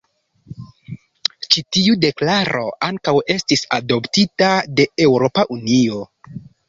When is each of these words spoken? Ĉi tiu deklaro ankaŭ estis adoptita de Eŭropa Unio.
Ĉi 1.55 1.63
tiu 1.75 1.97
deklaro 2.07 2.63
ankaŭ 2.87 3.15
estis 3.35 3.63
adoptita 3.81 4.51
de 4.81 4.89
Eŭropa 5.07 5.45
Unio. 5.59 6.01